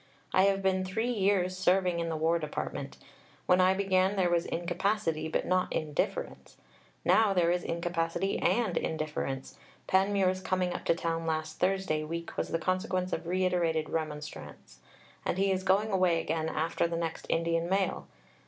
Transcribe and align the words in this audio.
I 0.33 0.45
have 0.45 0.63
been 0.63 0.83
three 0.83 1.11
years 1.11 1.55
"serving 1.55 1.99
in" 1.99 2.09
the 2.09 2.15
War 2.17 2.39
Department. 2.39 2.97
When 3.45 3.61
I 3.61 3.75
began, 3.75 4.15
there 4.15 4.31
was 4.31 4.47
incapacity, 4.47 5.27
but 5.27 5.45
not 5.45 5.71
indifference. 5.71 6.57
Now 7.05 7.33
there 7.35 7.51
is 7.51 7.63
incapacity 7.63 8.39
and 8.39 8.77
indifference.... 8.77 9.59
Panmure's 9.85 10.41
coming 10.41 10.73
up 10.73 10.85
to 10.85 10.95
town 10.95 11.27
last 11.27 11.59
Thursday 11.59 12.03
week 12.03 12.35
was 12.35 12.47
the 12.47 12.57
consequence 12.57 13.13
of 13.13 13.27
reiterated 13.27 13.91
remonstrance.... 13.91 14.79
And 15.23 15.37
he 15.37 15.51
is 15.51 15.61
going 15.61 15.91
away 15.91 16.19
again 16.19 16.49
after 16.49 16.87
the 16.87 16.97
next 16.97 17.27
Indian 17.29 17.69
mail. 17.69 18.07